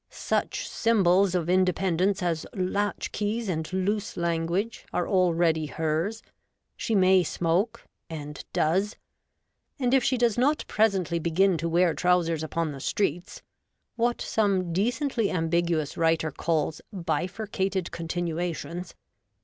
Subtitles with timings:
[0.09, 6.23] Such symbols of independence as latch keys and loose language are already hers;
[6.75, 8.95] she may smoke— and does;
[9.77, 13.43] and if she does not presently begin to wear trousers upon the streets—
[13.95, 18.95] what some decently ambiguous writer calls bifurcated continuations